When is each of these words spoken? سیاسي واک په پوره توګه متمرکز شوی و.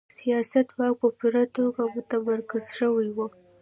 سیاسي 0.17 0.59
واک 0.77 0.93
په 1.01 1.09
پوره 1.19 1.43
توګه 1.57 1.81
متمرکز 1.95 2.63
شوی 2.77 3.07
و. 3.15 3.19